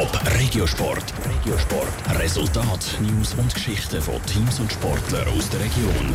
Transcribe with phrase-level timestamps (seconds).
[0.00, 1.12] Top Regiosport.
[1.28, 2.18] Regiosport.
[2.18, 6.14] Resultat, News und Geschichten von Teams und Sportlern aus der Region.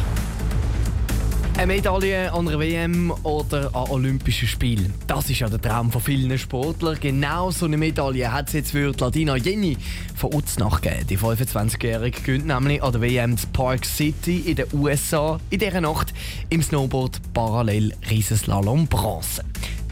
[1.56, 4.92] Eine Medaille an einer WM oder an Olympischen Spielen.
[5.06, 6.98] Das ist ja der Traum von vielen Sportlern.
[7.00, 9.78] Genau so eine Medaille hat es jetzt für Ladina Jenny
[10.16, 11.06] von Uznach gegeben.
[11.08, 16.12] Die 25-Jährige gönnt nämlich an der WM Park City in den USA in dieser Nacht
[16.50, 19.44] im Snowboard parallel Riesenslalom Bronze.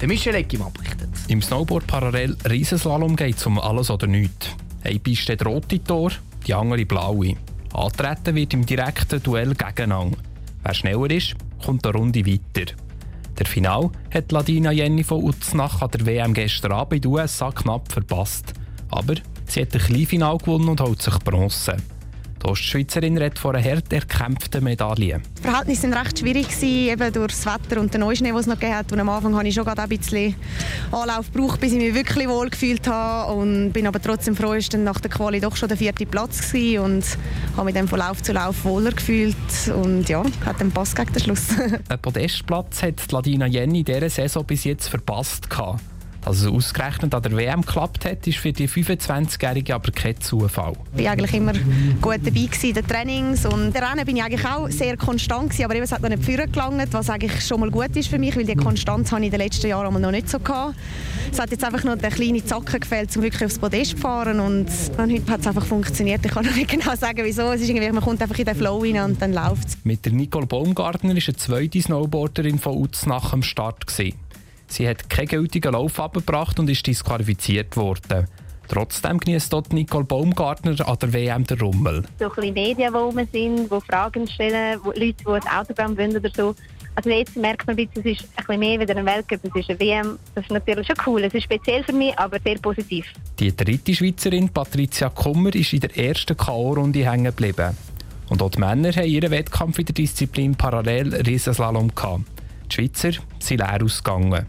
[0.04, 1.12] Der Michel Eckimann berichtet.
[1.30, 4.50] Im Snowboard parallel Riesenslalom geht es um alles oder nichts.
[4.84, 6.12] Eine Piste hat rote Tor,
[6.46, 7.38] die andere blaue.
[7.72, 10.18] Antreten wird im direkten Duell gegeneinander.
[10.62, 12.74] Wer schneller ist, kommt eine Runde weiter.
[13.40, 17.54] Der Final hat Ladina Jenny von Uznach an der WM gestern Abend in den USA
[17.54, 18.52] knapp verpasst.
[18.92, 19.16] Aber
[19.48, 21.78] sie hat ein Kleinfinal gewonnen und holt sich Bronze.
[22.44, 25.22] Die Ostschweizerin redet von einer hart erkämpften Medaille.
[25.38, 28.60] Die Verhältnisse waren recht schwierig, eben durch das Wetter und den Neuschnee, den es noch
[28.60, 28.92] gegeben hat.
[28.92, 30.36] Und am Anfang habe ich schon ein bisschen
[30.92, 33.34] Anlauf gebraucht, bis ich mich wirklich wohl gefühlt habe.
[33.34, 36.84] Und bin aber trotzdem froh, dass nach der Quali doch schon der vierte Platz war
[36.84, 37.06] und
[37.56, 39.36] habe mich dann von Lauf zu Lauf wohler gefühlt.
[39.74, 41.48] Und ja, hat dann Pass gegen den Schluss.
[41.90, 45.50] Ein Podestplatz hat Ladina Jenny in dieser Saison bis jetzt verpasst.
[45.50, 45.93] Gehabt.
[46.26, 50.74] Dass es ausgerechnet an der WM geklappt hat, ist für die 25-Jährige aber kein Zufall.
[50.96, 51.54] Ich war eigentlich immer
[52.02, 55.66] gut dabei in den Trainings und der Rennen bin ich eigentlich auch sehr konstant gewesen,
[55.66, 58.18] aber eben, es hat noch nicht vorne gelangt, was eigentlich schon mal gut ist für
[58.18, 60.76] mich, weil die Konstanz habe ich in den letzten Jahren noch nicht so gehabt.
[61.32, 64.40] Es hat jetzt einfach noch der kleine Zacken gefehlt, um wirklich aufs Podest zu fahren
[64.40, 66.26] und heute hat es einfach funktioniert.
[66.26, 67.52] Ich kann noch nicht genau sagen, wieso.
[67.52, 69.78] Es ist irgendwie, man kommt einfach in den Flow rein und dann läuft es.
[69.84, 74.14] Mit der Nicole Baumgartner ist eine zweite Snowboarderin von Uznach am Start gewesen.
[74.74, 78.28] Sie hat keinen gültigen Lauf abgebracht und ist disqualifiziert worden.
[78.68, 82.04] Trotzdem genießt dort Nicole Baumgartner an der WM der Rummel.
[82.18, 85.96] So ein bisschen Medien, die rum sind, die Fragen stellen, wo Leute, die ein Autogramm
[85.96, 86.56] wollen oder so.
[86.96, 89.56] Also jetzt merkt man ein bisschen, es ist ein bisschen mehr wieder ein Weltcup, es
[89.56, 90.18] ist eine WM.
[90.34, 91.24] Das ist natürlich schon cool.
[91.24, 93.06] Es ist speziell für mich, aber sehr positiv.
[93.40, 97.78] Die dritte Schweizerin, Patricia Kummer, ist in der ersten K.O.-Runde hängen geblieben.
[98.30, 102.24] Und auch die Männer haben ihren Wettkampf in der Disziplin parallel Riesenslalom gehabt.
[102.72, 104.48] Die Schweizer sind leer ausgegangen.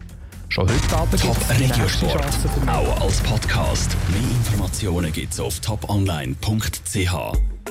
[0.55, 2.25] Schon heute Abend Top Regiosport.
[2.69, 3.97] Auch als Podcast.
[4.07, 7.54] Mehr Informationen gibt's auf toponline.ch.